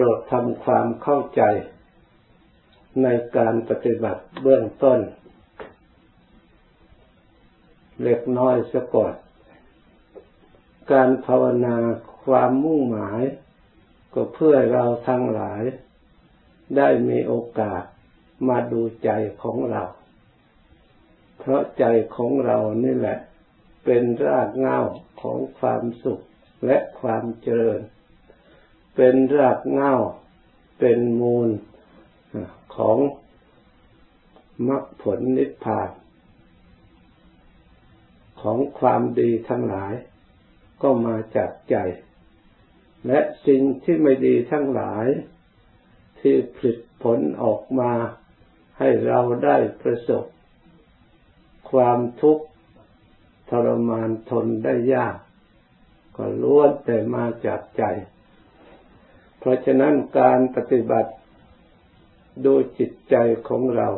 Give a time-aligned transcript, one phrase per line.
[0.00, 1.42] รดทำความเข้าใจ
[3.02, 3.06] ใน
[3.36, 5.00] การปฏิบัติเบื้องต้น
[8.02, 9.14] เล็กน้อยสะก่อน
[10.92, 11.76] การภาวนา
[12.24, 13.22] ความมุ่งหมาย
[14.14, 15.62] ก็เพื่อเราทั้งหลาย
[16.76, 17.82] ได้มีโอกาส
[18.48, 19.10] มาดูใจ
[19.42, 19.84] ของเรา
[21.38, 21.84] เพราะใจ
[22.16, 23.18] ของเรานี่แหละ
[23.84, 24.80] เป็นรากเหง้า
[25.20, 26.22] ของความสุข
[26.66, 27.80] และความเจริญ
[28.96, 29.94] เป็นรากเง้า
[30.78, 31.48] เป็นมูล
[32.76, 32.98] ของ
[34.68, 35.90] มรรคผลนิพพาน
[38.40, 39.94] ของความดีทั้งหลาย
[40.82, 41.76] ก็มาจากใจ
[43.06, 45.06] และสิ่งที่ไม่ดีทั้งหลาย
[46.20, 47.92] ที่ผลิตผลออกมา
[48.78, 50.24] ให้เราได้ประสบ
[51.70, 52.46] ความทุกข์
[53.50, 55.16] ทรมานทนได้ยาก
[56.16, 57.84] ก็ล้วนแต่มาจากใจ
[59.38, 61.12] เพราะฉะนั้นการปฏิบัติ
[62.44, 63.16] ดูจิตใจ
[63.48, 63.88] ของเรา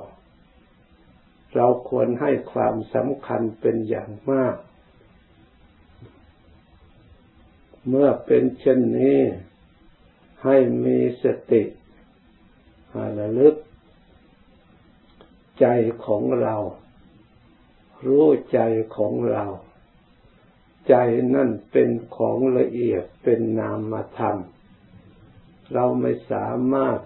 [1.54, 4.56] เราควรให้ความสำคัญเป็นอย่างมาก
[7.88, 9.20] เมื่อเป็นเช่นนี้
[10.44, 11.62] ให้มีสติ
[13.18, 13.54] ระลึก
[15.60, 15.66] ใจ
[16.06, 16.56] ของเรา
[18.06, 18.60] รู้ใจ
[18.96, 19.44] ของเรา
[20.88, 20.94] ใจ
[21.34, 24.38] นั่นเป็นของละเอียดเป็นนามธรรม
[25.74, 26.98] เราไม่สามารถ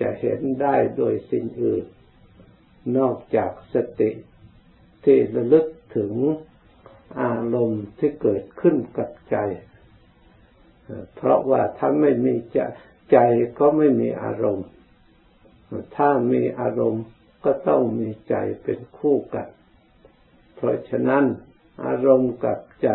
[0.00, 1.84] จะเห็นได้โดยสิ่งอื่น
[2.98, 4.10] นอกจากสติ
[5.04, 5.66] ที่ระลึก
[5.96, 6.12] ถึง
[7.22, 9.36] อารมณ์ที่เกิดขึ้นกับใจ
[11.14, 12.58] เพราะว่าถ้าไม่มีใจ
[13.12, 13.18] ใจ
[13.58, 14.68] ก็ไม่มีอารมณ์
[15.96, 17.04] ถ้ามีอารมณ์
[17.44, 19.48] ก็ต้องมีใจเป็นคู่กัน
[20.54, 21.24] เพราะฉะนั้น
[21.86, 22.90] อารมณ์กับใจ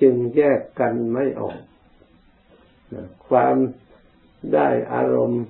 [0.00, 1.58] จึงแยกกันไม่ออก
[3.28, 3.56] ความ
[4.54, 5.44] ได้อารมณ์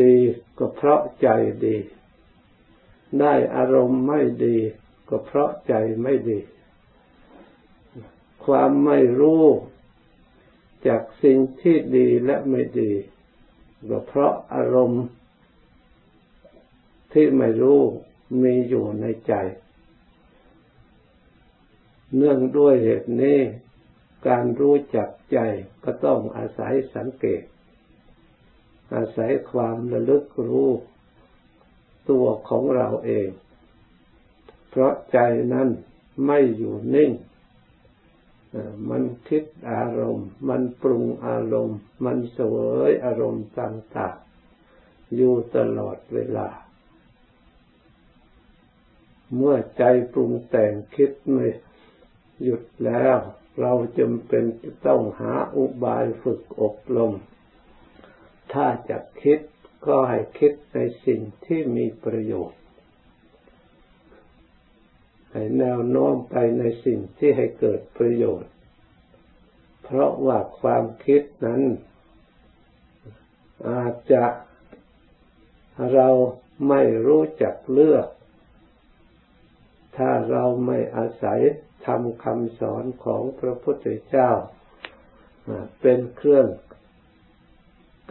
[0.00, 0.16] ดี
[0.58, 1.28] ก็เพราะใจ
[1.64, 1.76] ดี
[3.20, 4.58] ได้อารมณ์ไม่ดี
[5.08, 6.40] ก็เพราะใจไม่ดี
[8.44, 9.44] ความไม่รู้
[10.86, 12.92] จากสิ่งที่ดีและไม่ดี
[13.90, 15.04] ก็เพราะอารมณ์
[17.12, 17.80] ที่ไม่รู้
[18.42, 19.34] มีอยู่ในใจ
[22.16, 23.38] เนื่องด้วยเหตุนี้
[24.28, 25.38] การรู้จักใจ
[25.84, 27.42] ก็ต้องอาศัยสังเกต
[28.94, 30.70] อาศัยความระลึกรู้
[32.10, 33.28] ตัวของเราเอง
[34.68, 35.18] เพราะใจ
[35.52, 35.68] นั้น
[36.26, 37.12] ไม่อยู่นิ่ง
[38.90, 42.54] มันคิดอารมณ์ มันปรุงอารมณ์ มันเสว
[42.88, 46.48] ยอารมณ์ต่างๆอยู่ตลอดเวลา
[49.36, 49.82] เมื่อใจ
[50.12, 51.46] ปรุงแต่งคิดไม่
[52.42, 53.16] หยุดแล้ว
[53.60, 57.12] เราจำเป็นจะต้องหาอุบายฝึกอบรม
[58.52, 59.38] ถ้าจะคิด
[59.86, 62.60] ก็ให้คิดในสิ่งที่มีประโยชน์
[65.32, 68.52] ให้แนวโน้มไปในสิ่งที่ให้เกิดประโยชน์
[69.82, 71.62] เพราะว่าความคิดนั้น
[73.68, 74.24] อาจจะ
[75.94, 76.08] เรา
[76.68, 78.08] ไม่รู้จักเลือก
[79.96, 81.40] ถ้าเราไม่อาศัย
[81.86, 84.30] ทำคำสอนของพระพุทธเจ้า
[85.80, 86.46] เป็นเครื่อง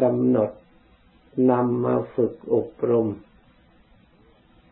[0.01, 0.51] กำหนด
[1.51, 3.07] นำมาฝึกอบรม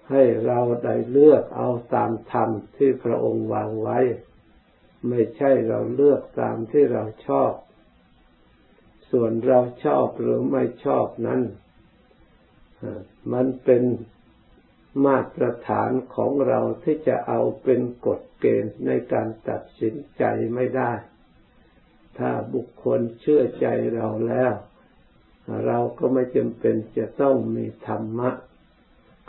[0.10, 4.00] ให้เราได้เลือกเอาตามธรรมที่พระองค์วางไว้
[5.08, 7.52] ไม่ใช่เราเลือกตามที่เราชอบ
[9.12, 11.42] ส่วนเราชอบหรือไม่ชอบนั้น
[13.34, 13.84] มันเป็น
[15.06, 20.24] มาตรฐานของเราที่จะเอาเป็นกฎเกณฑ์ในการตัดสินใจ
[20.56, 20.92] ไม่ได้
[22.18, 24.54] ถ้าบุคคลเชื่อใจเราแล้ว
[25.66, 28.32] เราก็ไม่จำเป็นจะต้องมีธรรมะ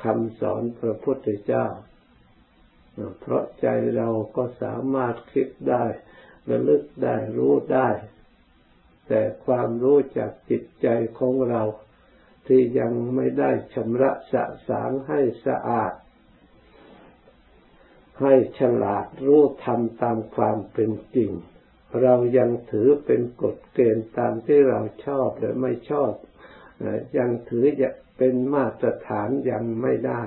[0.02, 1.66] คำสอนพระพุทธเจ้า
[3.20, 3.66] เพราะใจ
[3.96, 5.84] เราก็สามารถคิดได้
[6.50, 7.88] ระลึกได้รู้ได้
[9.08, 10.88] แต่ความรู้จากจิตใจ
[11.18, 11.62] ของเรา
[12.46, 15.92] ที่ยังไม่ได้ชำระสะสางให้สะอาด
[18.20, 21.30] ให้ฉลาดรู้ทำตามความเป็นจริง
[22.02, 26.12] เรายังถือเป็นกฎเกณฑ์ตามที่เราชอบหรือไม่ชอบ
[27.18, 30.22] ยังถือจะเป็นมาตรฐานยังไม่ได้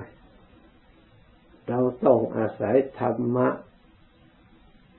[1.69, 3.50] เราต้องอาศัยธรรมะ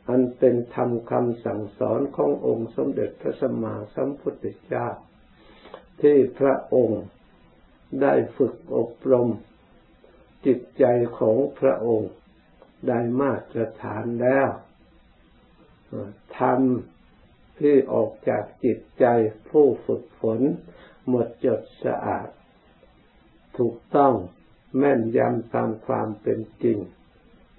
[0.09, 4.89] อันเป็นธรรมคำสั่งสอนขององค์สมเด็จพระสัมมาสัมพุทธเจ้า
[6.01, 7.03] ที่พระองค์
[8.03, 9.29] ได้ฝึกอบรม
[10.47, 10.85] จิตใจ
[11.19, 12.13] ของพระองค์
[12.89, 14.49] ได้มาตรฐานแล้ว
[16.39, 16.41] ท
[17.59, 19.05] ที่ออกจากจิตใจ
[19.51, 20.41] ผู้ฝึกฝน
[21.09, 22.29] หมดจดสะอาด
[23.59, 24.15] ถูกต้อง
[24.79, 26.79] แม่นยำตามความเป็นจริง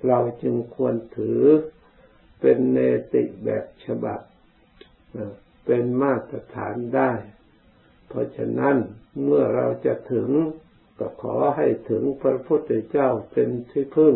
[0.08, 1.42] เราจึงควรถือ
[2.42, 2.78] เป็นเน
[3.14, 4.20] ติแบบฉบับ
[5.66, 7.12] เป็นมาตรฐานได้
[8.08, 8.78] เพราะฉะนั้น
[9.24, 10.30] เมื่อเราจะถึง
[11.00, 14.14] ก็ขอให้ถึงพระพุทธเจ้าเป็นที่พึ่ง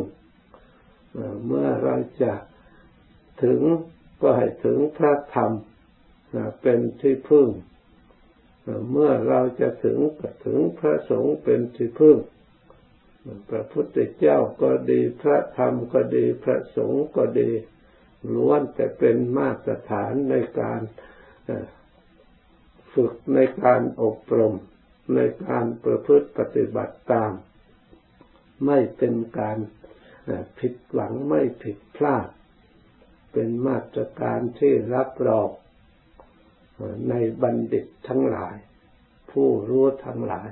[1.45, 2.33] เมื่อเราจะ
[3.43, 3.61] ถึง
[4.21, 5.51] ก็ให้ถึงพระธรรม
[6.61, 7.47] เป็นที่พึ่ง
[8.91, 9.97] เมื่อเราจะถึง
[10.45, 12.17] ถึงพระสงฆ์เป็นที่พึ่ง
[13.49, 17.51] พระพุทธเจ้าก็ดีพระธรรมก็ดีพระสงฆ์ก็ดี
[18.33, 20.81] ล้วนแต่เป็นมาตรฐานในการ
[22.93, 24.55] ฝึกในการอบรม
[25.15, 27.31] ในการประพฤติปฏิบัติตาม
[28.65, 29.57] ไม่เป็นการ
[30.59, 32.27] ผิดหวังไม่ผิดพลาด
[33.31, 35.49] เป็นมาตรการที่รับรอง
[37.09, 38.55] ในบัณฑิตทั้งหลาย
[39.31, 40.49] ผู้รู้ทั้งหลาย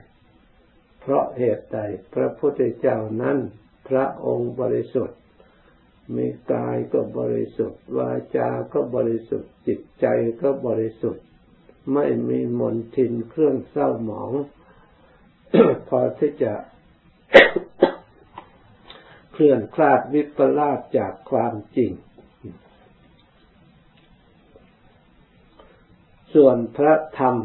[0.99, 1.79] เพราะเหตุใด
[2.13, 3.37] พระพุทธเจ้านั้น
[3.87, 5.19] พระองค์บริสุทธิ์
[6.15, 10.05] มีกายก็บริสุทธิ์ วาจาก็บริสุทธิ์ จิตใจ
[10.41, 11.23] ก็บริสุทธิ์
[11.93, 14.33] ไม่มีมนทินเครื่องเศร้าหมอง
[15.89, 16.53] พอที่จะ
[19.31, 21.91] เคลื่อนคลาดวิปลาสจากความจริง
[26.33, 27.35] ส่วนพระธรรม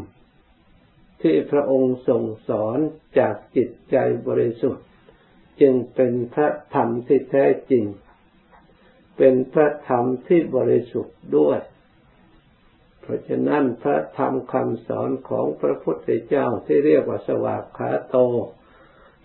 [1.23, 2.79] ที่พระองค์ทรงสอน
[3.19, 3.97] จากจิตใจ
[4.29, 4.87] บริสุทธิ์
[5.61, 7.85] จึงเป็นพระธรรมที่แท้จริง
[9.17, 11.59] เป็นพระธรรมที่บริสุทธิ์ด้วย
[13.01, 18.17] เพราะฉะนั้นพระธรรมคำสอนของพระพุทธเจ้าที่เรียกว่าสวากขาโต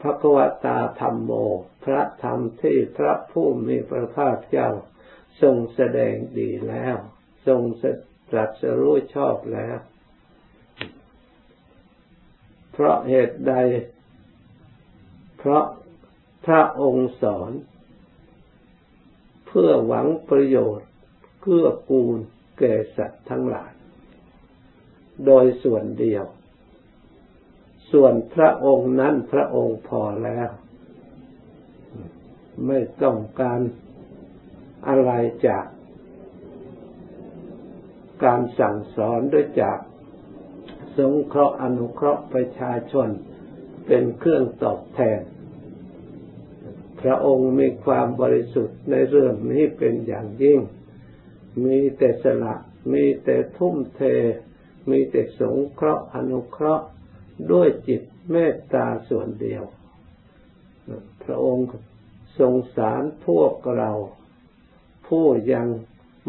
[0.02, 1.32] พระกวตาธรรมโม
[1.86, 4.70] พระธรรมที่พระผู้มีพระภาคเจ้า
[5.42, 6.98] ทรงแสดงดีแล้ว
[7.48, 7.62] ทรง
[8.32, 9.78] ตรัสรู้ชอบแล้ว
[12.72, 13.54] เพราะเหตุใด
[15.38, 15.66] เพราะ
[16.46, 17.52] พระองค์สอน
[19.48, 20.90] เพื่อหวังประโยชน์
[21.42, 22.18] เพื่อกูล
[22.60, 23.72] แก่สัตว์ทั้งหลาย
[25.26, 26.26] โดยส่วนเดียว
[27.92, 30.50] ส่วนพระองค์นั้นพระองค์พอแล้ว
[32.68, 33.60] ไม่ต้องการ
[34.88, 35.12] อะไร
[35.48, 35.66] จาก
[38.24, 39.80] การสั่งสอนด้วยจาก
[40.98, 43.08] สงเคราะห์อนุเคราะห์ประชาชน
[43.88, 45.22] เป็นเครื่องตอบแทน
[47.02, 50.60] พระองค์มีความบริสุทธิ์ในเรื่องนี้เป็นอย่างยิ่ง
[51.66, 52.56] มีแต่สละ
[52.94, 54.02] มีแต่ทุ่มเท
[54.90, 56.86] มีแต่สงเคราะห์อนุเคราะห์
[57.52, 59.64] ด้วยจิตเมตตาส่วนเดียว
[61.24, 61.68] พระองค์
[62.40, 63.92] ทรงสารพวกเรา
[65.08, 65.68] ผู้ยัง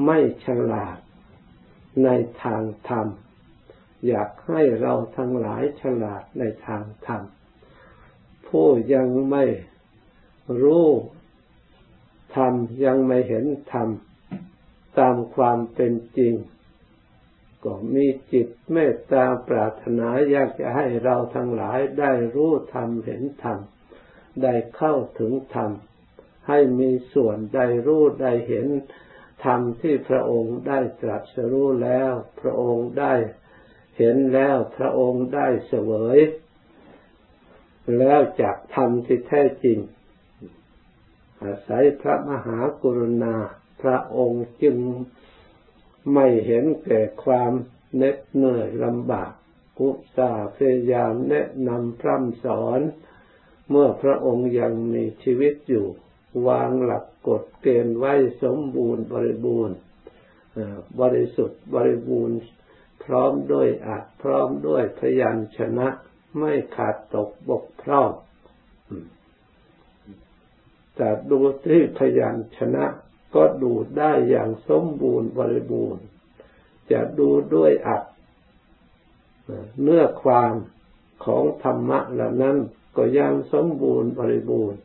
[0.06, 0.98] ไม่ฉลาด
[2.04, 2.08] ใน
[2.42, 3.06] ทางธรรม
[4.06, 7.22] อยากให้เราทั้งหลายฉลาดในทางธรรม
[8.46, 9.44] ผู้ยังไม่
[10.62, 10.88] รู้
[12.36, 12.52] ธรรม
[12.84, 13.88] ยังไม่เห็นธรรม
[14.98, 16.34] ตามความเป็นจริง
[17.64, 23.58] ก็มีจิตเมตตาปรารถนาอยากจะให้เราทั้งหลายได้รู้ธรรมเห็นธรรม
[24.42, 25.70] ได้เข้าถึงธรรม
[26.48, 28.66] ให้มีส่วนได้รู้ได้เห็น
[29.44, 33.14] ธรรมที่พระองค์ได้ตรัสรู้แล้ว พระองค์ได้
[33.96, 36.18] เห็นแล้ว พระองค์ได้เสวย
[37.98, 39.78] แล้วจากธรรมที่แท้จริง
[41.42, 43.36] อาศัยพระมหากรุณา
[43.82, 44.76] พระองค์จึง
[46.12, 47.52] ไม่เห็นแก่ความ
[47.94, 49.32] เหน็ดเหนื่อยลำบาก
[49.78, 52.80] กุศาพยายามแนะนำพร่ำสอน
[53.70, 55.86] เมื่อพระองค์ยังมีชีวิตอยู่
[56.46, 59.76] วางหลักกฎเกณฑ์ไว้สมบูรณ์บริบูรณ์
[61.00, 62.38] บริสุทธิ์บริบูรณ์
[63.04, 65.88] พร้อมด้วยอัดพร้อมด้วยพยัญชนะ
[66.38, 68.10] ไม่ขาดตกบกพร่อง
[70.98, 72.84] จะดูที่พยัญชนะ
[73.34, 76.02] ก็ดูได้อย่างสมบูรณ์บริบูรณ์
[76.92, 78.02] จะดูด้วยอัด
[79.82, 80.52] เนื้อความ
[81.24, 82.56] ของธรรมะเหล่านั้น
[82.96, 84.78] ก็ยังสมบูรณ์บริบูรณ์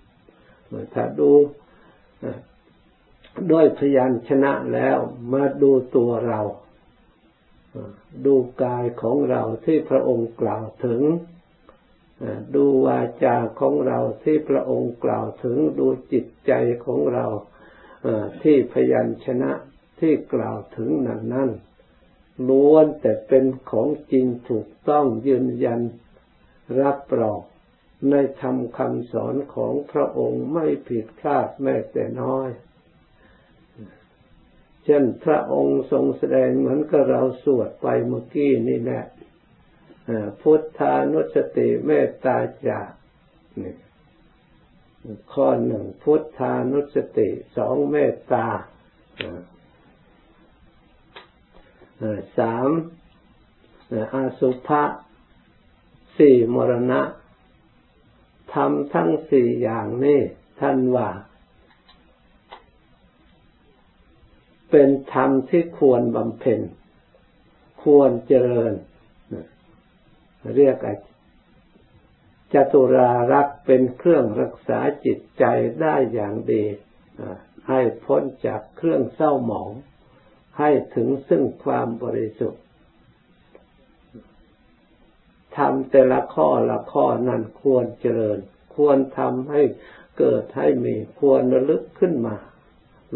[0.93, 1.31] ถ้าดู
[3.51, 4.97] ด้วยพยัญชนะแล้ว
[5.33, 6.41] มาดูตัวเรา
[8.25, 11.01] ดูกายของเราที่พระองค์กล่าวถึง
[12.55, 16.51] ดูวาจาของเราที่พระองค์กล่าวถึง ดูจิตใจ
[16.85, 17.25] ของเรา
[18.41, 19.51] ที่พยัญชนะ
[19.99, 21.49] ที่กล่าวถึงนั้นนั้น
[22.49, 25.81] ล้วนแต่เป็นของจริงถูกต้องยืนยัน
[26.81, 27.39] รับรอง
[28.11, 32.49] ในธรรมคำสอนของพระองค์ไม่ผิดพลาดแม้แต่น้อย
[34.85, 39.03] เช่นพระองค์ทรงแสดงเหมือนกับเราสวดไปเมื่อกี้นี่แหละ
[40.41, 42.89] พุทธานุสติเมตตาจาก
[43.61, 43.73] นี่
[45.33, 48.47] ข้อหนึ่งพุทธานุสติสองเมตตา
[52.37, 52.69] สาม
[54.13, 54.83] อาสุภะ
[56.17, 57.01] สี่มรณะ
[58.53, 60.19] ทำทั้งสี่อย่างนี้
[60.59, 61.09] ท่านว่า
[64.71, 66.61] เป็นธรรมที่ควรบำเพ็ญ
[67.83, 68.73] ควรเจริญ
[70.55, 70.77] เรียก
[72.53, 75.43] จตุรารักเป็นเครื่องรักษาจิตใจ
[75.81, 76.63] ได้อย่างดี
[77.69, 79.71] ให้พ้นจากเครื่องเศร้าหมอง
[80.59, 82.63] ให้ถึงซึ่งความบริสุทธิ์
[85.57, 88.39] ทำแต่ละข้อละข้อนั้นควรเจริญ
[88.75, 89.61] ควรทำให้
[90.19, 92.35] เกิดให้มีควรระลึกขึ้นมา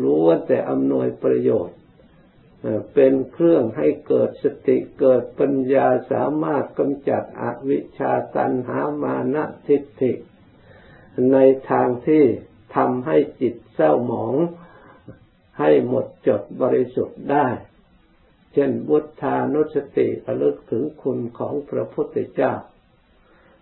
[0.01, 1.77] รู้ว่าแต่อำนวยประโยชน์
[2.93, 10.13] เป็นเครื่องให้เกิดสติเกิดปัญญาสามารถกำจัดอวิชชาตันหามานะทิฏฐิ
[11.31, 11.37] ใน
[11.69, 12.23] ทางที่
[12.75, 14.35] ทำให้จิตเศร้าหมอง
[15.59, 17.47] ให้หมดจดบริสุทธิ์ได้
[18.53, 22.53] เช่นบุทธานุสติระลึกถึงคุณของพระพุทธเจ้า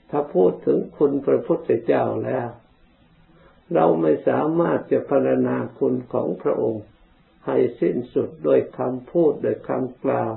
[0.09, 2.49] ถ้าพูดถึงคุณพระพุทธเจ้าแล้ว
[3.73, 6.83] เราไม่สามารถจะพรรณนาคุณของพระองค์
[7.47, 10.31] ให้สิ้นสุดด้วยคำพูดโดยคำกล่าว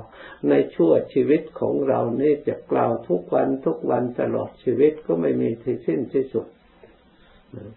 [0.49, 6.47] ในชั่วชีวิตของเรานี่จะกล่าวทุกวันทุกวันตลอดชีวิตก็ไม่มีที่สิ้นที่สุด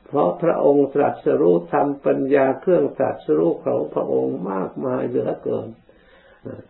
[0.06, 5.68] เพราะพระองค์ตรัสรู้ทำปัญญาเครื่องตรัสรู้ของพระองค์มากมายเหลือเกิน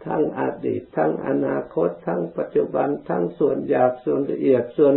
[0.06, 4.94] ทั้งอดีต ทั้งอนาคต ทั้งปัจจุบัน ทั้งส่วนหยาบส่วนละเอียดส่วน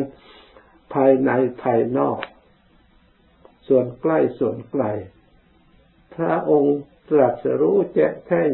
[0.94, 1.32] ภายใน
[1.64, 2.20] ภายนอก
[3.68, 4.84] ส่วนใกล้ส่วนไกล
[6.16, 6.78] พระองค์
[7.10, 8.50] ตรัสรู้แจ้งแทง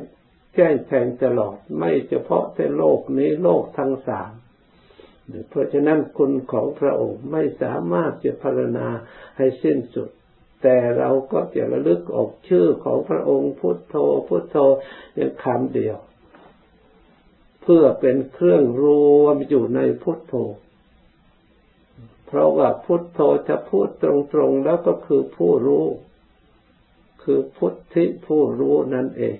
[0.55, 4.31] แจ้งแทงตลอดไม่เฉพาะแต่โลกนี้โลกทั้งสาม
[5.49, 8.87] เพราะฉะนั้นคุณของพระองค์ไม่สามารถจะพรณนา
[9.37, 10.09] ให้สิ้นสุด
[10.63, 13.95] แต่เราก็จะระลึกออกชื่อของพระองค์พุทโธ
[14.27, 14.57] พุทโธ
[15.17, 15.97] ย่างคำเดียว
[17.61, 18.85] เพื่อเป็นเครื่องร
[19.21, 20.33] วมอยู่ในพุทโธ
[22.27, 24.05] เพราะว่าพุทโธจะพูดต
[24.37, 25.85] รงๆแล้วก็คือผู้รู้
[27.23, 29.37] คือพุทธิผู้รู้นั่นเอง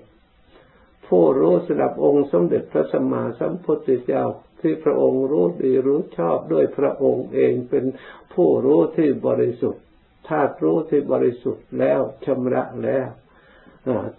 [1.08, 4.24] ผู้รู้สำหรับองค์สมเด็จพระสัมมาสัมพุทธเจ้า
[4.62, 7.86] ที่พระองค์รู้ดีรู้ชอบด้วยพระองค์เองเป็น
[8.34, 9.84] ผู้รู้ที่บริสุทธิ์
[10.28, 13.08] ถ้ารู้ที่บริสุทธิ์แล้วชำระแล้ว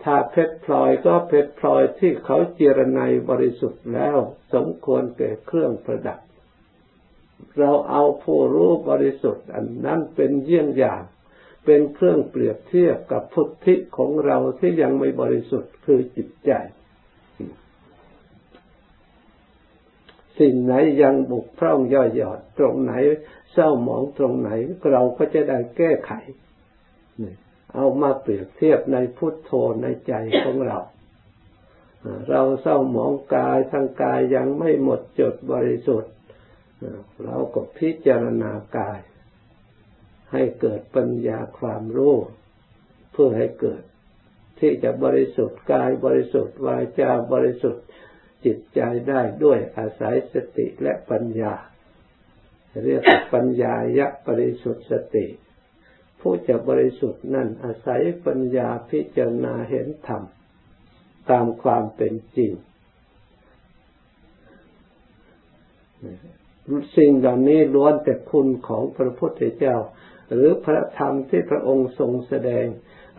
[0.05, 3.01] ถ้าเพชรพลอยก็เพชรพลอยที่เขาเจรไน
[3.31, 4.17] บริสุทธิ์แล้ว
[4.55, 6.21] สมควรแก่เครื่องประดับ
[7.59, 11.03] เราเอาผู้รู้บริสุทธิ์ อันนั้นเป็นเยี่ยงอย่าง
[11.65, 16.53] เป็นเครื่องเปรียบเทียบกับพุทธิของเราที่ยังไม่บริสุทธิ์คือจิตใจ
[20.39, 22.93] สิ่งไหนยังบุกพร่องย่อยหยอดตรงไหน
[23.53, 24.51] เศร้าหมองตรงไหน
[24.93, 26.13] เราก็จะได้แก้ไข
[27.75, 29.51] เอามาเปรียบเทียบในพุทโธ
[29.83, 30.79] ในใจของเรา
[32.31, 36.13] เราเศร้าหมองกายทางกายยังไม่หมดจดบริสุทธิ์
[37.25, 39.01] เราก็พิจารณากาย
[40.33, 42.17] ให้เกิดปัญญาความรู้
[43.13, 43.83] เพื่อให้เกิด
[44.59, 47.85] ที่จะบริสุทธิ์กายบริสุทธิ์วาจาบริสุทธิ์
[48.45, 51.55] จิตใจได้ด้วยอาศัยสติและปัญญา
[52.85, 53.03] เรียก
[53.35, 55.27] ปัญญายะบริสุทธิ์สติ
[56.23, 60.23] ผู้จะบริสุทธิ์นั่นอาศัยปัญญาพิจารณาเห็นธรรม
[61.31, 62.53] ตามความเป็นจริง
[66.97, 69.77] สิ่งเหล่านี้ล้วนแต่คุณของพระพุทธเจ้า
[70.31, 72.67] หรือพระธรรมที่พระองค์ทรงแสดง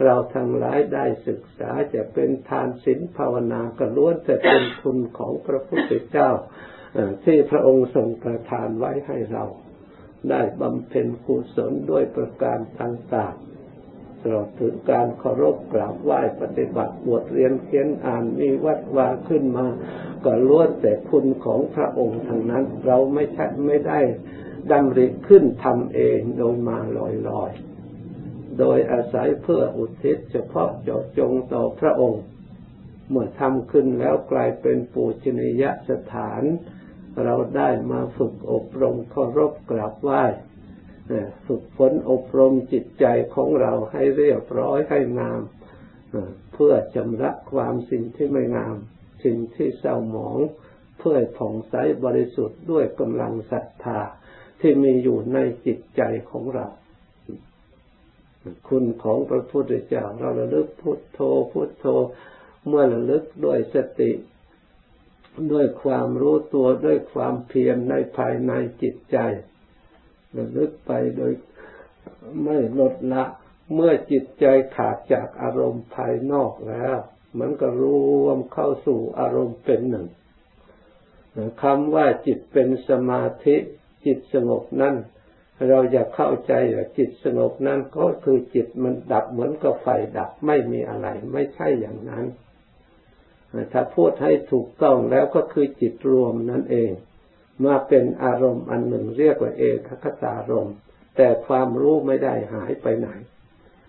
[0.04, 6.30] เราทั้งหลายได้ศึกษาจะเป็นทานศีลภาวนาก็ล้วนแต่เป็นคุณของพระพุทธเจ้า
[7.26, 9.44] ที่พระองค์ทรงประทานไว้ให้เรา
[10.30, 19.68] ได้บำเพ็ญกุศลด้วยประการต่างๆตลอดถึงการเคารพกราบไหว้ปฏิบัติบทเรียนเขียนอ่านมีวัดวาขึ้นมา
[20.26, 24.00] ก็ล้วนแต่คุณของพระองค์ทั้งนั้น เราไม่ใช่ไม่ได้
[24.72, 32.24] ดำริขึ้นทำเองโดยมาลอยๆ โดยอาศัยเพื่ออุทิศเฉพาะเจาะจงต่อพระองค์
[33.10, 36.44] เมื่อทำขึ้นแล้วกลายเป็นปูชนียสถาน
[37.26, 40.24] เราได้มาฝึกอบรมเคารพกราบไหว้
[41.48, 43.06] ฝึกฝนอบรมจิตใจ
[43.36, 45.42] ของเราให้เรียบร้อยให้งาม
[46.54, 48.76] เพื่อชำระความสิ่งที่ไม่งาม
[49.24, 50.40] สิ่งที่เศร้าหมอง
[51.00, 51.74] เพื่อผ่องใส
[52.06, 54.00] บริสุทธิ์ด้วยกำลังศรัทธา
[54.62, 56.68] ที่มีอยู่ในจิตใจของเรา
[58.68, 61.20] คุณของพระพุทธเจ้าเราระลึกพุทโธ
[61.52, 61.86] พุทโธ
[62.68, 64.12] เมื่อระลึกด้วยสติ
[65.52, 69.18] ด้วยความรู้ตัวด้วยความเพียรในภายในจิตใจ
[70.36, 71.32] ระลึกไปโดย
[72.44, 73.24] ไม่ลดละ
[73.74, 76.96] เมื่อจิตใจขาดจากอารมณ์ภายนอกแล้ว
[77.40, 77.84] มันก็ร
[78.24, 80.08] วมเข้าสู่อารมณ์เป็นหนึ่ง
[81.62, 83.56] คำว่าจิตเป็นสมาธิ
[84.06, 84.96] จิตสงบนั้น
[85.70, 89.88] เราจะเข้าใจว่าจิตสงบนั้นก็คือจิตมันดับเหมือนกับไฟ
[90.18, 92.26] ดับไม่มีอะไร ไม่ใช่อย่างนั้น
[93.74, 96.92] ถ้าพูดให้ถูกต้องแล้วก็คือจิตรวมนั่นเอง
[97.66, 100.76] มาเป็นอารมณ์อันหนึ่งเรียกว่าเอกคตารมณ์
[101.18, 103.10] แต่ความรู้ไม่ได้หายไปไหน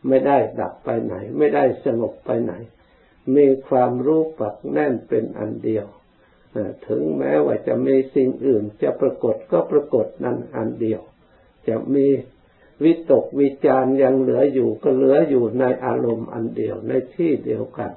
[0.08, 2.52] ไม่ได้ดับไปไหน ไม่ได้สงบไปไหน
[3.36, 5.86] มีความรู้ปักแน่นเป็นอันเดียว
[6.88, 11.00] ถึงแม้ว่าจะมีสิ่งอื่น จะปรากฏก็ปรากฏนั้นอันเดียว
[11.68, 12.06] จะมี
[12.84, 17.92] วิตกวิจารยังเหลืออยู่ก็เหลืออยู่ในอารมณ์อันเดียวในที่เดียวกัน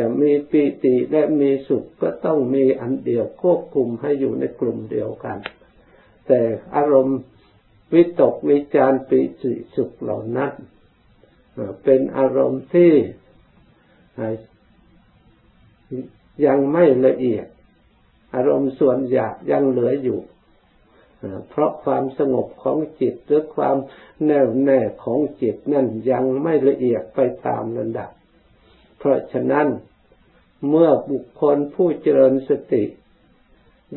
[0.00, 5.38] จะมีปิติและมีสุขก็ต้องมีอันเดียวควบคุมให้อยู่ในกลุ่มเดียวกัน
[6.26, 6.40] แต่
[6.76, 7.18] อารมณ์
[7.94, 10.52] วิตกวิจารปิติสุขเหล่านั้น
[11.84, 12.92] เป็นอารมณ์ที่
[16.46, 17.46] ยังไม่ละเอียด
[18.34, 20.20] อารมณ์ส่วนหยาบยังเหลืออยู่
[21.48, 23.76] เพราะความสงบของจิตหรือความ
[24.26, 28.10] แน่วแน่ของจิตนั่นยังไม่ละเอียดไปตามระดับ
[28.98, 29.66] เพราะฉะนั้น
[30.68, 32.84] เมื่อบุคคลผู้เจริญสติ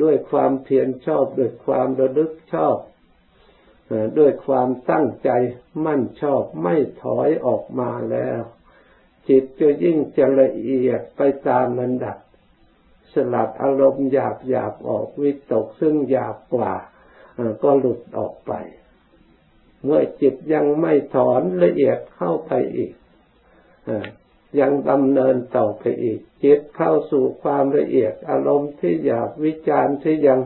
[0.02, 2.76] ด้วยความเพียรชอบ ด้วยความระลึกชอบ
[4.18, 5.30] ด้วยความตั้งใจ
[5.84, 8.40] มั่นชอบไม่ถอยออกมาแล้ว
[9.28, 12.18] จิตจะยิ่งจะละเอียดไปตามระดับ
[13.12, 16.72] สลัดอารมณ์หยาบหยาบออกวิตกซึ่งหยาบกว่า
[17.62, 18.52] ก็หลุดออกไป
[19.84, 22.92] เมื่อจิตยังไม่ถอนละเอียดเข้าไปอีก
[24.60, 30.40] ยังดำเนินต่อไปอีก จิตเข้าสู่ความละเอียดอารมณ์ที่หยาบวิจารณ์ที่ยัง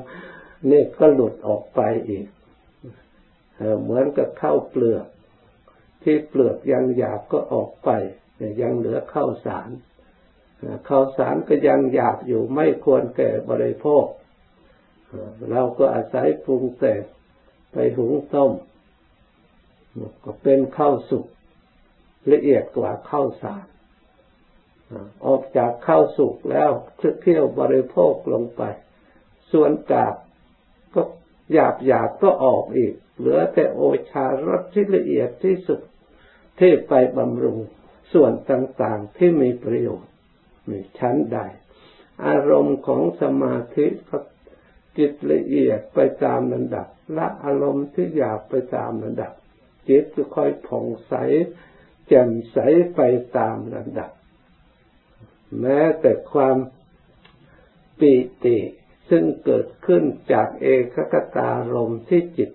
[0.71, 2.27] นี่ก็หลุดออกไปอีก
[3.83, 5.07] เหมือนกับเข้าเปลือก
[6.03, 7.90] ที่เปลือกยังหยาบก็ออกไป
[8.62, 9.71] ยังเหลือเข้าสาร
[10.88, 14.05] ข้าวสารก็ยังหยาบอยู่ไม่ควรแก่บริโภค
[15.51, 17.03] เราก็อาศัยปรุงแต่ง
[17.73, 18.53] ไปหุงต้ม
[20.25, 21.27] ก็เป็นข้าวสุก
[22.33, 23.66] ละเอียดกว่าข้าวสาร
[25.27, 26.70] ออกจากข้าวสุกแล้ว
[27.20, 28.62] เคี่ยวบริโภคลงไป
[29.53, 30.14] ส่วนกาบ
[30.94, 31.03] ก็
[31.53, 35.81] หยาบหยาบก็ออกอีก เหลือแต่โอชารสที่ละเอียดที่สุด
[36.61, 37.59] ที่ไปบำรุง
[38.12, 40.12] ส่วนต่างๆที่มีประโยชน์
[40.70, 41.38] นี่ชั้นใด
[42.27, 44.18] อารมณ์ของสมาธิก็
[44.98, 49.33] จิตละเอียดไปตามระดับ ละอารมณ์ที่หยาบไปตามระดับ
[49.88, 51.14] จิตจะค่อยผ่องใส
[52.09, 52.59] แจ่มใส
[52.94, 53.01] ไป
[53.38, 54.11] ตามระดับ
[55.61, 56.56] แม้แต่ความ
[58.00, 58.58] ปิติ
[59.11, 62.50] ซึ่งเกิดขึ้นจากเอกคตารมณ์ที่จิต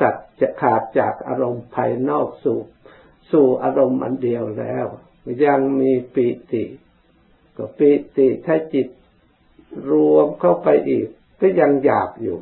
[0.00, 2.58] ตัดจะขาดจากอารมณ์ภายนอกสู่
[3.32, 4.86] สู่อารมณ์อันเดียวแล้ว
[5.44, 6.64] ยังมีปิติ
[7.56, 8.88] ก็ปิติถ้าจิต
[9.90, 11.08] รวมเข้าไปอีก
[11.40, 12.38] ก็ยังหยาบอยู่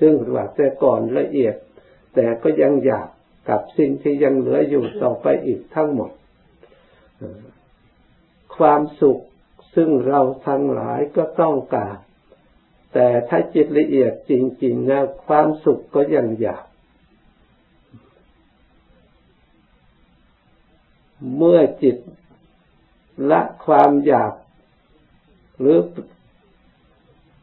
[0.00, 1.54] ซึ่งว่าแต่ก่อนละเอียด
[2.14, 3.08] แต่ก็ยังหยาบ
[3.48, 6.10] กับสิ่งที่ยังเหลืออยู่ต่อไปอีกทั้งหมด
[8.56, 9.22] ความสุข
[9.74, 11.96] ซึ่งเราทั้งหลายก็ต้องการ
[12.92, 14.32] แต่ถ้าจิตละเอียดจ
[14.64, 16.64] ริงๆแล้วความสุขก็ยังหยาบ
[21.36, 21.96] เมื่อจิต
[23.30, 24.34] ละความอยาก
[25.58, 25.78] หรือ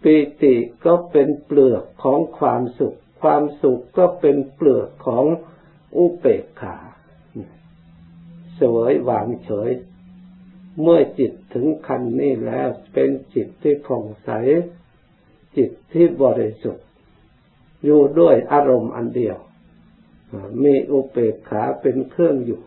[0.04, 5.26] ปีติก็เป็นเปลือกของความสุข ความสุขก็เป็นเปลือกของ
[5.96, 6.78] อุเปกขา
[8.60, 9.70] สวยวางเฉย
[10.82, 14.30] เมื่อจิตถึงคันนี้แล้วเป็นจิตที่ผ่องใส
[15.58, 16.86] จิตที่บริสุทธิ์
[17.84, 19.38] อยู่ด้วยอารมณ์อันเดียว
[20.64, 22.62] มีอุเปกขาเป็นเครื่องอยู่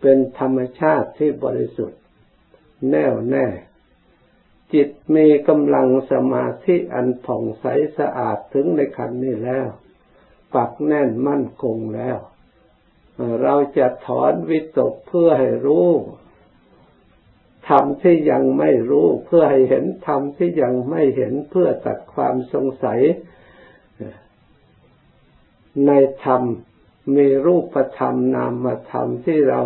[0.00, 2.00] เป็นธรรมชาติที่บริสุทธิ์
[2.90, 3.46] แน่วแน่
[4.74, 7.66] จิตมีกำลังสมาธิอันผ่องใส
[7.98, 9.66] สะอาดถึงในขันนี้แล้ว
[10.54, 12.16] ปักแน่นมั่นคงแล้ว
[13.42, 15.88] เราจะถอนวิตกเพื่อให้รู้
[17.68, 23.00] ธรรมที่ยังไม่รู้เพื่อให้เห็นธรรมที่ยังไม่เห็นเพื่อตัดความสงสัย
[25.86, 25.92] ใน
[26.24, 26.42] ธรรม
[27.16, 29.60] มีรูปธรรมนามธรรมที่เรา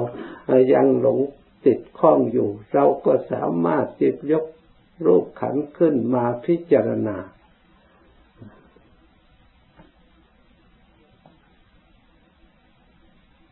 [0.74, 1.18] ยังหลง
[1.66, 4.44] ติดข้องอยู่ เราก็สามารถจิตยก
[5.06, 7.16] รูปขันขึ้นมาพิจารณา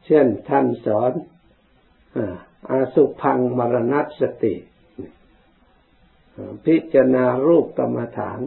[0.06, 1.12] เช่นท่านสอน
[2.70, 4.54] อาสุพังมรณสติ
[6.64, 8.40] พิจารณารูปกรรมฐาน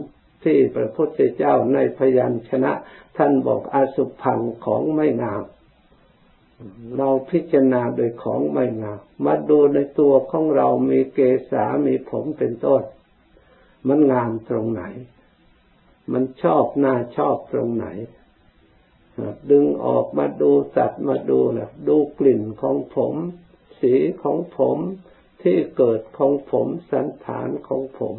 [0.44, 2.72] ที่พระพุทธเจ้าในพยัญชนะ
[3.16, 5.44] ท่านบอกอาสุพังของไม่งาม
[6.96, 11.18] เราพิจารณาโดยของไม่งาม มาดูในตัวของเรามีเก
[11.50, 12.82] ษามีผมเป็นต้น
[13.88, 14.82] มันงามตรงไหน
[16.12, 17.86] มันชอบหน้าชอบตรงไหน
[19.50, 23.14] ดึงออกมาดูสัตว์มาดูนะดูกลิ่นของผม
[23.80, 24.78] สีของผม
[25.42, 28.16] ที่เกิดของผมสันฐานของผม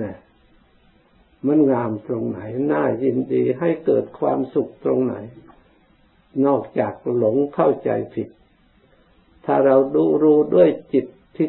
[0.00, 0.12] นะ
[1.46, 2.40] มันงามตรงไหน
[2.72, 5.14] น่ายินดีให้เกิดความสุขตรงไหน
[6.46, 8.28] นอกจากหลงเข้าใจผิด
[9.44, 11.46] ถ้าเราดูรู้ด้วยจิตทิ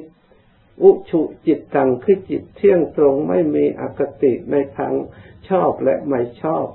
[0.81, 4.93] อุชุจิตตังคือจิตเที่ยงตรงไม่มีอคติในทาง
[5.49, 6.67] ชอบและไม่ชอบ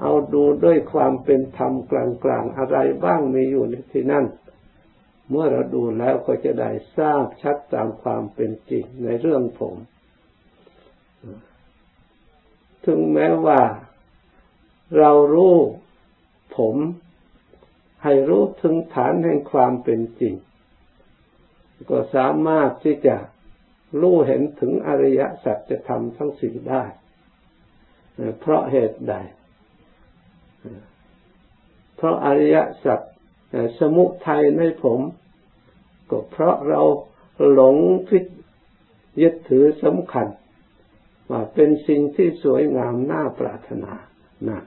[0.00, 4.26] เอาดูด้วยความเป็นธรรมกลางๆ อะไรบ้างมีอยู่ในที่นั่น
[5.28, 9.76] เมื่อเราดูแล้วก็จะได้ทราบชัดตามความเป็นจริงในเรื่องผม
[12.86, 13.60] ถึงแม้ว่า
[14.98, 15.56] เรารู้
[16.56, 16.76] ผม
[18.04, 20.34] ให้รู้ถึงฐานแห่งความเป็นจริง
[21.90, 23.16] ก็สามารถที่จะ
[24.00, 26.84] รู้เห็นถึงอริยสัจธรรมทั้งสี่ได้
[28.40, 29.14] เพราะเหตุใด
[32.00, 33.00] เพราะอริยสัจ
[33.78, 35.00] สมุทัยในผม
[36.10, 36.82] ก็เพราะเรา
[37.52, 37.76] หลง
[38.08, 38.18] พิ
[39.22, 40.28] ยึดถือสำคัญ
[41.30, 43.92] ว่าเป็นสิ่งที่สวยงามน่าปรารถนา
[44.48, 44.60] นะ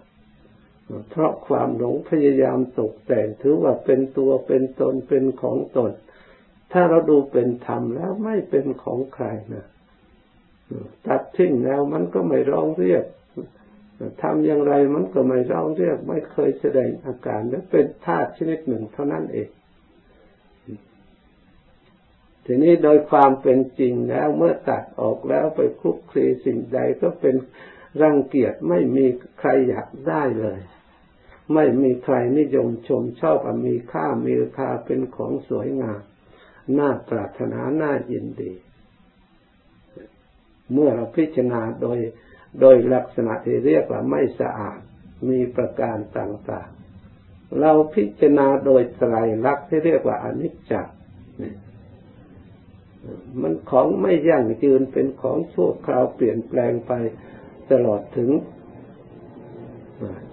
[1.10, 5.91] เพราะความหลงพยายามตกแต่งถือว่าเป็นตัวเป็นตนเป็นของตน
[6.72, 9.65] ถ้าเราดูเป็นธรรมแล้วไม่เป็นของใครนะ
[11.08, 13.06] ตัดทิ้งแล้วมันก็ไม่ร้องเรียก
[14.21, 19.49] ทำอย่างไรมันก็ไม่ร้องเรียกไม่เคยแสดงอาการและเป็นธาตุชนิดหนึ่งเท่านั้นเอง
[22.45, 27.36] ทีนี้โดยความเป็นจริงแล้วเมื่อตัดออกแล้วไปคลุกคลีสิ่งใดก็เป็น
[28.01, 29.06] รังเกียจไม่มี
[29.39, 30.60] ใครอยากได้เลย
[31.53, 36.01] ไม่มีใครนิยมชมชอบมีค่ามีราคาเป็นของสวยงาม
[36.77, 38.53] น่าปรารถนาน่ายินดี
[40.73, 41.99] เมื่อเราพิจารณาโดย
[42.59, 44.79] โดยลักษณะที่เรียกว่าไม่สะอาด
[45.29, 50.93] มีประการต่างๆ เราพิจารณาโดยไตรลักษณ์ที่เรียกว่าอนิจจ์
[53.41, 56.91] มันของไม่ยั่งยืนเป็นของชั่วคราวเปลี่ยนแปลงไป
[57.71, 58.29] ตลอดถึง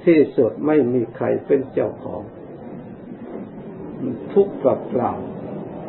[0.04, 2.22] ที่สุดไม่มีใครเป็นเจ้าของ
[4.32, 5.12] ทุกข์เปล่า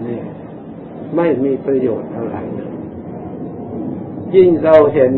[0.07, 0.21] นี่
[1.15, 2.35] ไม่มีประโยชน์อะไร
[4.35, 5.13] ยิ่งเราเห็น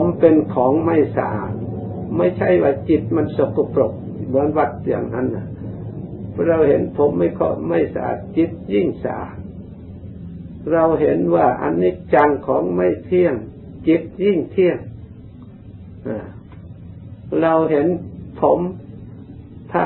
[0.00, 1.52] มเป็นของไม่สะอาด
[2.16, 3.92] ไม่ใช่ว่าจิตมันสกปรก
[4.26, 5.46] เหมือนวัดอย่างนั้นนะ
[6.46, 9.36] เราเห็นผมไม่ก็ไม่สะอาดจิตยิ่งสะอาด
[10.72, 13.34] เราเห็นว่าอันนี้จังของไม่เที่ยง
[13.88, 14.78] จิตยิ่งเที่ยง
[17.40, 17.86] เราเห็น
[18.40, 18.60] ผม
[19.72, 19.84] ถ้า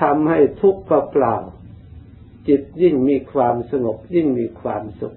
[0.00, 1.36] ทำให้ทุกข์เปล่า
[2.48, 5.14] จิตยิ่งมีความสงบยิ่งมีความสุข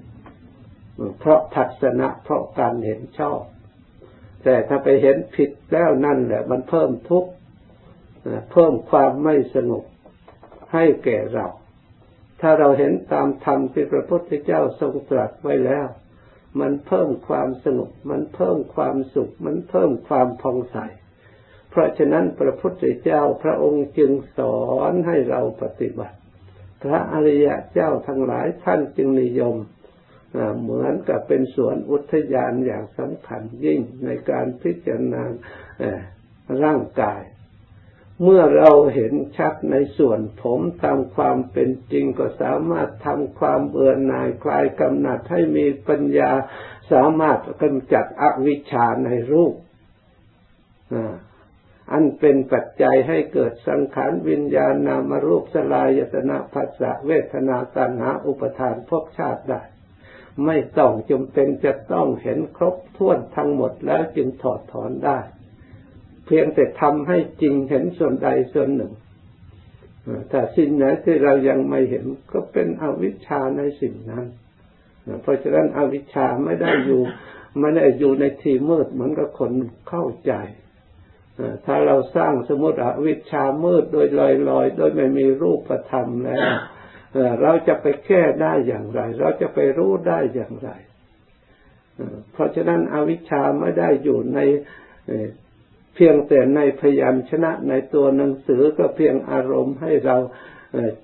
[1.19, 3.41] เพราะทัศนะเพราะการเห็นชอบ
[4.43, 7.31] แต่ถ้าไปเห็นผิดแล้วนั่นแหละ มันเพิ่มทุกข์
[8.51, 9.83] เพิ่มความไม่สงบ
[10.73, 11.47] ให้แก่เรา
[12.41, 15.87] ถ้าเราเห็นตามธรรมที่พระพุทธเจ้าทรงตรัสไว้แล้ว
[16.59, 20.77] มันเพิ่มความสงบมันเพิ่มความสุข มันเพิ่มความพองใส
[21.69, 24.59] เพราะฉะนั้นพระพุทธเจ้าพระองค์จึงสอ
[24.91, 26.17] นให้เราปฏิบัติ
[26.83, 29.55] พระอริยะเจ้าทั้งหลายท่านจึงนิยม
[30.61, 35.23] เหมือนกับเป็นสวนอุทยานอย่างสำคัญยิ่งในการพิจารณา
[36.63, 37.21] ร่างกาย
[38.23, 46.31] เมื่อเราเห็นชัดในส่วนผมตามความเป็นจริงก็สามารถทำความเบื่อหน่ายคลายกำหนัดให้มีปัญญา
[46.91, 49.53] สามารถกำจัดอวิชชาในรูป
[51.91, 59.61] อันเป็นปัจจัยให้เกิดสังขารวิญญาณนามรูปสลายตนาภัสสะเวทนาตัณหาอุปทานภพชาติได้
[60.45, 65.19] ไม่ต้องจำเป็นจะต้องเห็นครบถ้วนทั้งหมดแล้วจึงถอดถอนได้
[66.25, 68.93] เพียงแต่ทำให้จริงเห็นส่วนใดส่วนหนึ่ง
[70.31, 74.25] ถ้าสิ่งไหนที่เรายังไม่เห็นก็เป็นอวิชชาในสิ่งนั้น
[75.21, 77.01] เพราะฉะนั้นอวิชชาไม่ได้อยู่
[77.59, 79.51] ไม่ได้อยู่ในที่มืดเหมือนกับคน
[79.89, 80.33] เข้าใจ
[81.65, 84.07] ถ้าเราสร้างสมมติอวิชชามืดโดย
[84.49, 86.39] ลอยๆ โดยไม่มีรูปธรรมแล้ว
[87.41, 90.69] เราจะไปแก้ได้อย่างไร เราจะไปรู้ได้อย่างไร
[92.31, 94.39] เพราะฉะนั้นอวิชชาไม่ได้อยู่ใน
[95.95, 100.17] เพียงแต่ในพยัญชนะในตัวหนังสือก็เพียงอารมณ์ให้เรา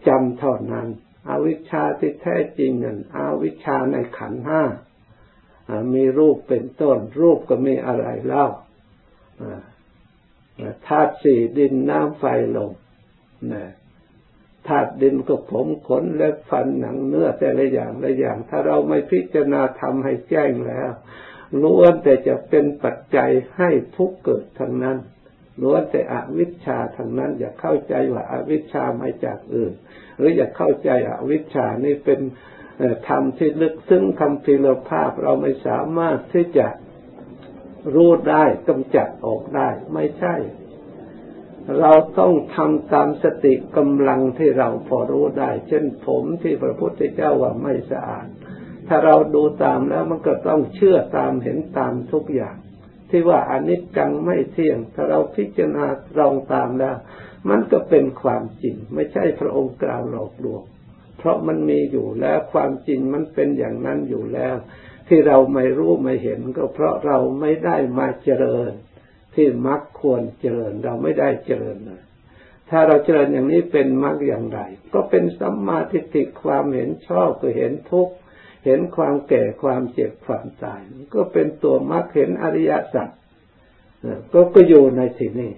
[0.07, 0.87] จำเท่านั้น
[1.29, 4.63] อวิชชาที่แท้จริงนั่นอวิชชาในขันห้า
[5.93, 8.45] มีรูปเป็นต้น รูปก็มีอะไรเล่า
[10.87, 12.23] ธาตุสี่ดินน้ำไฟ
[12.55, 12.73] ลม
[13.53, 13.63] นะ
[14.67, 20.91] ธาตุดินก็ผมขนและฟันหนังเนื้อแต่ละอย่างละอย่าง ถ้าเราไม่พิจารณาทำให้แจ้งแล้ว
[21.63, 24.97] ล้วนแต่จะเป็นปัจจัยให้ทุกเกิดทั้งนั้น
[25.61, 29.73] ล้วนแต่อวิชชาทั้งนั้น อย่าเข้าใจว่าอาวิชชามาจากอื่น
[30.17, 32.19] หรืออย่าเข้าใจอวิชชานี่เป็น
[33.07, 36.67] ธรรมที่ลึกซึ้งคำพิรภาพเราไม่สามารถที่จะ
[37.95, 40.35] รู้ได้กำจัดออกได้ ไม่ใช่
[41.79, 48.27] เราต้องทำตามสติกำลังที่เราพอรู้ได้ เช่นผมที่พระพุทธเจ้าว่าไม่สะอาด
[48.87, 52.57] ถ้าเราดูตามแล้วมันก็ต้องเชื่อตามเห็นตามทุกอย่าง
[53.09, 55.85] ที่ว่าอนิจจังไม่เที่ยง ถ้าเราพิจารณา
[56.19, 56.95] ลองตามแล้ว
[57.49, 60.63] มันก็เป็นความจริง ไม่ใช่พระองค์กล่าวหลอกลวง
[61.17, 64.55] เพราะมันมีอยู่แล้วความจริงมันเป็นอย่างนั้นอยู่แล้ว
[65.07, 68.71] ที่เราไม่รู้ไม่เห็นก็เพราะเราไม่ได้มาเจริญ
[69.37, 72.03] ที่มักควรเจริญ เราไม่ได้เจริญนะ
[72.69, 74.59] ถ้าเราเจริญอย่างนี้เป็นมรรคอย่างไร
[74.93, 78.13] ก็เป็นสัมมาทิฏฐิความเห็นชอบก็เห็นทุกข์
[78.65, 80.81] เห็นความแก่ความเจ็บความตาย
[81.13, 83.09] ก็เป็นตัวมรรคเห็นอริยสัจ
[84.33, 85.53] ก็ก็อยู่ในที่งนี้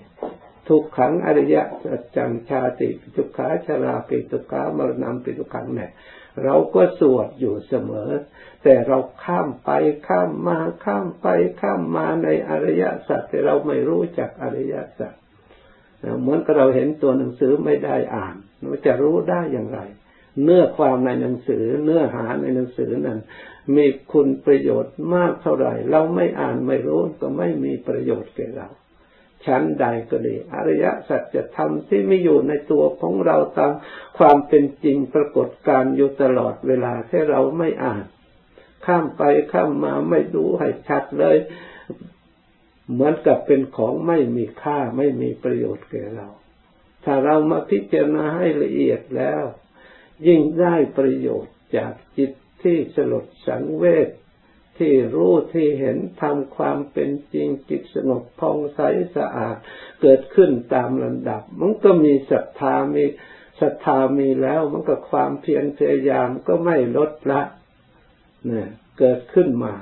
[0.68, 5.92] ทุกขังอริยสัจจังชาติปิทุขาชราปิทุขามรณะปิทุขังเนี่ย
[6.44, 8.10] เราก็สวดอยู่เสมอ
[8.64, 9.72] แต่เราข้ามไป
[10.08, 11.28] ข้ามมาข้ามไป
[11.62, 15.14] ข้ามมาในอริยสัจแต่เราไม่รู้จักอริยสัจ
[16.22, 19.80] เหมือนกับเราเห็นตัวหนังสือไม่ได้อ่านเราจะรู้ได้อย่างไร
[20.44, 23.20] เนื้อความในหนังสือเนื้อหาในหนังสือนั้น
[23.76, 28.68] มีคุณประโยชน์มากเท่าไหร่ เราไม่อ่านไม่รู้ก็ไม่มีประโยชน์แก่เรา
[29.46, 33.72] ชั้นใดก็ดีอริยสัจธรรมที่ไม่อยู่ในตัวของเราตาม
[34.18, 38.06] ความเป็นจริงปรากฏการอยู่ตลอดเวลาที่เราไม่อ่าน
[38.86, 41.38] ข้ามไปข้ามมาไม่ดูให้ชัดเลย
[42.92, 46.28] เหมือนกับเป็นของไม่มีค่าไม่มีประโยชน์แก่เรา
[47.04, 49.44] ถ้าเรามาพิจารณาให้ละเอียดแล้ว
[50.28, 52.32] ยิ่งได้ประโยชน์จากจิต
[52.64, 54.10] ที่สลดสังเวช
[54.80, 58.80] ที่รู้ที่เห็นทำความเป็นจริงจิตสงบพองใส
[59.16, 59.56] สะอาด
[60.02, 63.06] เกิดขึ้นตามลำดับ มันก็มีศรัทธามี
[63.62, 67.42] ศรัทธามีแล้วมันก็ความเพียรพยายามก็ไม่ลดละ
[68.46, 69.74] เนี่ยเกิดขึ้นมา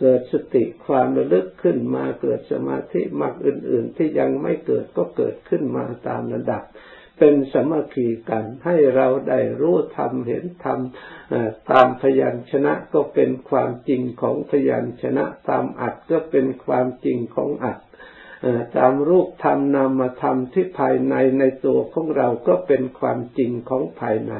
[0.00, 6.62] เกิดสติความระลึกขึ้นมา เกิดสมาธิมากอื่น ๆ ที่ยังไม่เกิดก็เกิดขึ้นมาตามระดับ
[7.18, 10.80] เป็นสมัคคีกัน ให้เราได้รู้ธรรมเห็นธรรม
[11.70, 17.78] ตามพยัญชนะก็เป็นความจริงของพยัญชนะ ตามอัดก็เป็นความจริงของอัด
[18.76, 24.34] ตามรูปธรรมนามธรรมที่ภายในในตัวของเราก็เป็นความจริงของภายใน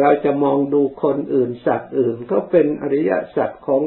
[0.00, 3.82] เราจะมองดูคนอื่นสัตว์อื่นก็เป็นอริยสัจของ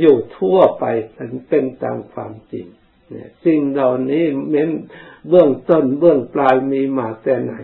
[0.00, 0.84] อยู่ทั่วไป
[1.48, 2.66] เป็นตามความจริง
[3.44, 4.70] สิ่งเหล่านี้เม้น
[5.28, 7.54] เบื้องต้นเบื้องปลายมีมาแต่ไหน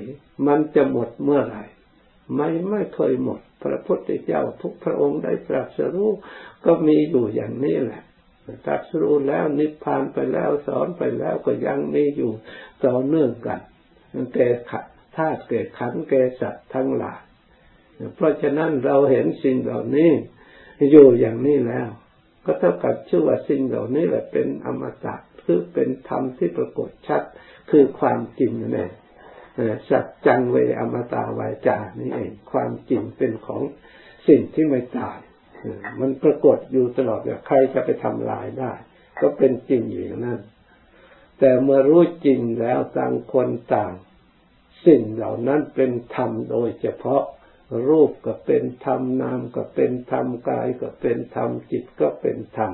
[0.46, 1.64] มันจะหมดเมื่อไหร่
[2.34, 6.10] ไม่ไม่เคยหมด พระพุทธเจ้าทุกพระองค์ได้ตรัสรู้
[6.64, 8.02] ก็มีอยู่อย่างนี้แหละ
[8.66, 12.32] ตรัสรู้แล้วนิพพานไปแล้วสอนไปแล้วก็ยังมีอยู่
[12.84, 13.60] ต่อเนื่องกัน
[14.34, 14.84] แก่ขัด
[15.16, 17.20] ธาตุแก่ขันแก่สัตว์ทั้งหลาย
[18.14, 20.10] เพราะฉะนั้นเราเห็นสิ่งเหล่านี้
[20.90, 21.88] อยู่อย่างนี้แล้ว
[22.44, 27.22] ก็เท่ากับชื่อว่าสิ่งเหล่านี้แหละเป็นอมตะ คือเป็นธรรมที่ปรากฏชัด
[27.70, 28.92] คือความจริงนี่เอง
[29.88, 33.62] สัจจังเวอมตาวายจานี่เอง ความจริงเป็นของ
[34.28, 35.18] สิ่งที่ไม่ตาย
[36.00, 38.72] มันปรากฏอยู่ตลอดใครจะไปทำลายได้
[39.20, 40.40] ก็เป็นจริงอยู่นั่น
[41.38, 43.92] แต่เมื่อรู้จริงแล้วต่างคนต่าง
[44.86, 47.22] สิ่งเหล่านั้นเป็นธรรมโดยเฉพาะ
[47.88, 52.72] รูปก็เป็นธรรมนามก็เป็นธรรมกายก็เป็นธรรมจิตก็เป็นธรรม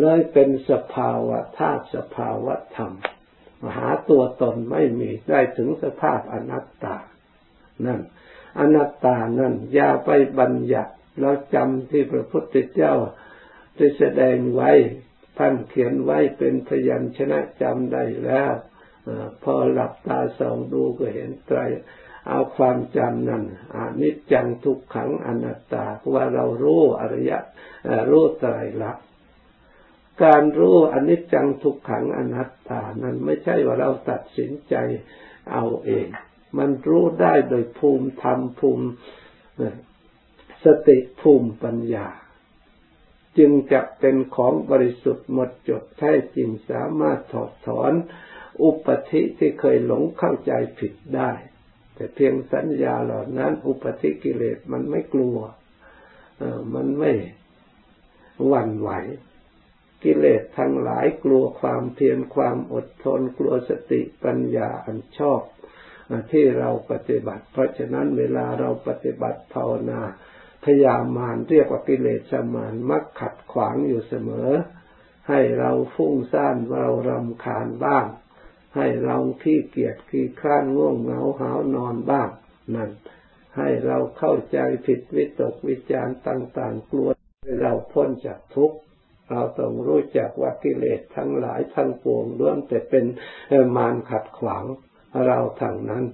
[0.00, 2.92] เลยเป็นสภาวะธาตุสภาวะธรรม
[3.76, 6.96] หาตัวตนไม่มีได้ถึงสภาพอนัตตา
[7.86, 8.00] นั่น
[8.58, 12.94] อนัตตานั่นอย่าไปบัญญัติเราจำที่พระพุทธเจ้า
[13.76, 14.70] ได้แสดงไว้
[15.38, 18.52] ท่านเขียนไว้เป็นพยัญชนะจำได้แล้ว
[19.08, 19.10] อ
[19.42, 21.58] พอหลับตาส่องดูก็เห็นไตร
[22.28, 23.44] เอาความจำนั้น
[23.76, 27.38] อนิจจังทุกขังอนัตตาว่าเรารู้อริยะ
[28.10, 29.02] รู้ไตรลักษณ
[30.24, 34.74] การรู้อนิจจังทุกขังอนัตตา นั้นไม่ใช่ว่าเราตัดสินใจ
[35.52, 36.06] เอาเอง
[36.58, 38.88] มันรู้ได้โดยภูมิธรรมภูมิ
[40.64, 42.08] สติภูมิปัญญา
[43.38, 47.92] จึงจะเป็นของบริสุทธิ์หมดจดแท้จริงสามารถถอดถอน
[48.62, 51.30] อุปธิที่เคยหลงเข้าใจผิดได้
[51.94, 55.38] แต่เพียงสัญญาเหล่านั้น อุปธิกิเลสมันไม่กลัว
[56.74, 57.12] มันไม่
[58.46, 58.90] หวั่นไหว
[60.02, 65.42] กิเลสทั้งหลายกลัวความเพียรความอดทนกลัวสติปัญญาอันชอบ
[66.32, 70.00] ที่เราปฏิบัติ เพราะฉะนั้นเวลาเราปฏิบัติภาวนา
[70.64, 74.50] พยามารเรียกว่ากิเลสมานมักขัดขวางอยู่เสมอ
[75.28, 78.06] ให้เราฟุ้งซ่านเรารำคาญบ้าง
[78.76, 82.28] ให้เราขี้เกียจขี้คร้านง่วงเหงาหาวนอนบ้าง
[82.74, 82.90] นั่น
[83.56, 87.08] ให้เราเข้าใจผิดวิตกวิจารณ์ต่าง ๆ กลัว
[87.62, 88.78] เราพ้นจากทุกข์
[89.32, 93.04] เราต้องรู้จักว่ากิเลสทั้งหลายทั้งปวงล้วนแต่เป็น
[93.76, 94.64] มารขัดขวาง
[95.26, 96.04] เราทางนั้น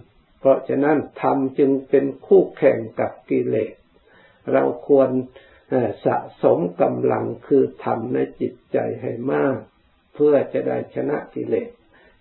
[0.41, 3.75] เพราะฉะนั้นธรรมจึงเป็นคู่แข่งกับกิเลส
[4.53, 5.11] เราควร
[6.05, 9.59] สะสมกำลังคือธรรมในจิตใจให้มาก
[10.15, 11.71] เพื่อจะได้ชนะกิเลส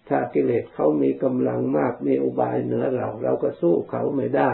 [0.10, 4.52] ถ้ากิเลสเขามีกำลังมากมีอุบายเหนือเรา เราก็สู้เขาไม่ได้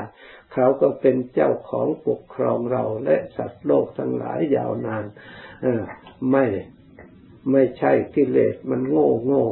[0.54, 5.06] เขาก็เป็นเจ้าของปกครองเราและสัตว์โลกทั้งหลายยาวนาน
[6.32, 6.46] ไม่
[7.52, 9.46] ไม่ใช่กิเลสมันโง่โง่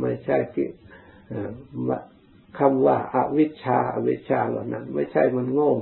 [0.00, 0.64] ไม่ใช่กิ
[2.58, 5.72] คำว่าอาวิชชาอวิชชาเหล่านั้น ไม่ใช่มันโง่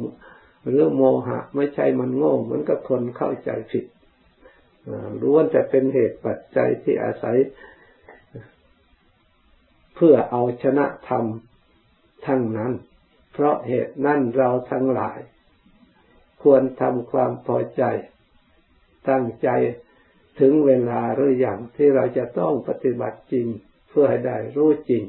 [0.66, 3.84] หรือโมหะ ไม่ใช่มันโง่เหมือนกับคนเข้าใจผิด
[5.22, 7.36] ล้วนแต่เป็นเหตุปัจจัยที่อาศัย
[10.04, 11.24] พื่อเอาชนะธรรม
[12.26, 12.72] ทั้งนั้น
[13.32, 15.18] เพราะเหตุนั้นเราทั้งหลาย
[16.42, 17.82] ควรทำความพอใจ
[19.08, 19.48] ตั้งใจ
[20.40, 23.46] ถึงเวลาหรืออย่างที่เราจะต้องปฏิบัติจริง
[23.88, 25.04] เพื่อให้ได้รู้จริง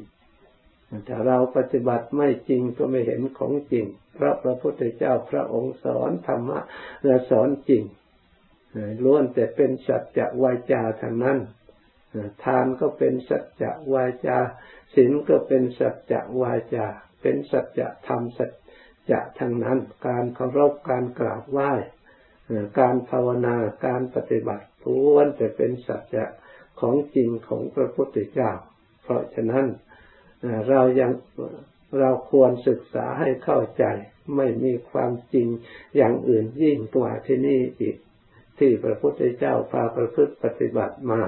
[1.08, 6.60] ถ้าเราปฏิบัติไม่จริงก็ไม่เห็นของจริง เพราะพระพุทธเจ้าพระองค์สอนธรรมะ
[7.04, 7.82] และสอนจริง
[9.04, 11.38] ล้วนแต่เป็นสัจจะวาจาทางนั้น
[12.44, 14.38] ทานก็เป็นสัจจะวาจา
[14.94, 16.86] ศีลก็เป็นสัจจะวาจา
[17.22, 18.52] เป็นสัจจะธรรมสัจ
[19.10, 21.72] จะทางนั้น การเคารพการกราบไหว้
[22.78, 26.24] การภาวนาการปฏิบัติล้วนแต่เป็นสัจจะ
[26.80, 28.52] ของจริงของพระพุทธเจ้า
[29.02, 29.66] เพราะฉะนั้น
[30.68, 31.12] เรายัง
[31.98, 33.84] เราควรศึกษาให้เข้าใจ
[34.36, 35.48] ไม่มีความจริง
[35.96, 37.96] อย่างอื่นยิ่งกว่าที่นี่อีก
[38.58, 41.22] ที่พระพุทธเจ้าพาประพฤติปฏิบัติมา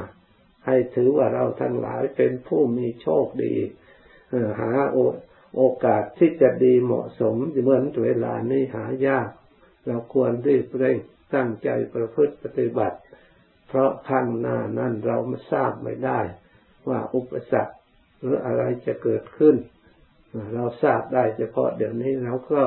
[0.67, 3.55] ให้ถือว่าเราทั้งหลายเป็นผู้มีโชคดี
[4.61, 4.73] หา
[5.57, 9.29] โอกาสที่จะดีเหมาะสมเหมือนเวลานี้หายาก
[9.87, 10.99] เราควรรีบเร่ง
[11.35, 12.99] ตั้งใจประพฤติปฏิบัติ
[13.69, 16.21] เพราะข้างหน้านั้นเราไม่ทราบไม่ได้
[16.89, 17.75] ว่าอุปสรรค
[18.21, 19.57] หรืออะไรจะเกิดขึ้น
[20.55, 22.63] เราทราบได้เฉพาะเดี๋ยวนี้เราก็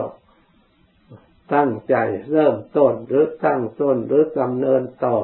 [1.56, 1.96] ตั้งใจ
[2.32, 5.18] เริ่มต้นหรือตั้งต้นหรือดำเนินต่อ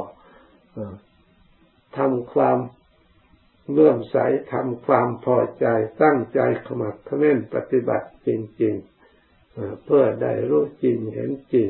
[1.97, 2.57] ทำความ
[3.71, 4.17] เลื่อมใส
[4.53, 5.65] ทำความพอใจ
[6.01, 8.29] ตั้งใจขมักขม้นปฏิบัติจ
[8.61, 8.75] ริง
[9.29, 11.69] ๆ เพื่อได้รู้จริงเห็นจริง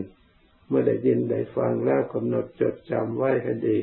[0.68, 3.78] เมื่อได้ยินได้ฟังแล้วกำหนดจดจำไว้ให้ดี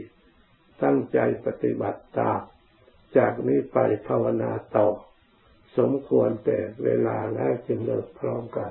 [0.82, 2.40] ตั้งใจปฏิบัติตาม
[3.16, 4.88] จากนี้ไปภาวนาต่อ
[5.78, 8.58] สมควรแต่เวลาแล้วจึงเลิกพร้อมกัน